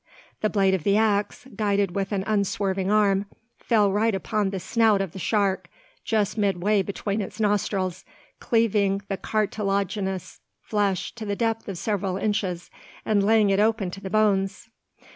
The 0.39 0.49
blade 0.49 0.73
of 0.73 0.83
the 0.83 0.97
axe, 0.97 1.45
guided 1.55 1.91
with 1.95 2.11
an 2.11 2.23
unswerving 2.25 2.89
arm, 2.89 3.27
fell 3.59 3.91
right 3.91 4.15
upon 4.15 4.49
the 4.49 4.59
snout 4.59 4.99
of 4.99 5.11
the 5.11 5.19
shark, 5.19 5.69
just 6.03 6.39
midway 6.39 6.81
between 6.81 7.21
its 7.21 7.39
nostrils, 7.39 8.03
cleaving 8.39 9.03
the 9.09 9.17
cartilaginous 9.17 10.39
flesh 10.59 11.13
to 11.13 11.25
the 11.27 11.35
depth 11.35 11.67
of 11.69 11.77
several 11.77 12.17
inches, 12.17 12.71
and 13.05 13.21
laying 13.23 13.51
it 13.51 13.59
open 13.59 13.91
to 13.91 14.01
the 14.01 14.09
bones. 14.09 14.69